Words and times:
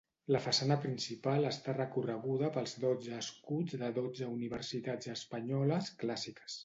La 0.35 0.39
façana 0.43 0.75
principal 0.85 1.45
està 1.49 1.75
recorreguda 1.75 2.49
pels 2.55 2.73
dotze 2.85 3.13
escuts 3.25 3.77
de 3.83 3.91
dotze 3.99 4.31
universitats 4.39 5.13
espanyoles 5.17 5.93
clàssiques. 6.05 6.59